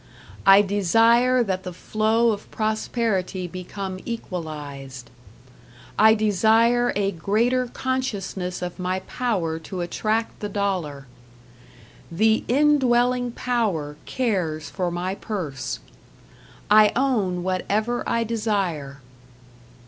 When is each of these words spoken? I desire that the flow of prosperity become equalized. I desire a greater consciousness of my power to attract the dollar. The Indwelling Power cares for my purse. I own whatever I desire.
I 0.47 0.63
desire 0.63 1.43
that 1.43 1.61
the 1.61 1.71
flow 1.71 2.31
of 2.31 2.49
prosperity 2.49 3.45
become 3.47 3.99
equalized. 4.03 5.11
I 5.95 6.15
desire 6.15 6.91
a 6.95 7.11
greater 7.11 7.67
consciousness 7.67 8.63
of 8.63 8.79
my 8.79 9.01
power 9.01 9.59
to 9.59 9.81
attract 9.81 10.39
the 10.39 10.49
dollar. 10.49 11.05
The 12.11 12.43
Indwelling 12.47 13.33
Power 13.33 13.95
cares 14.07 14.71
for 14.71 14.89
my 14.89 15.13
purse. 15.13 15.77
I 16.71 16.91
own 16.95 17.43
whatever 17.43 18.03
I 18.09 18.23
desire. 18.23 19.01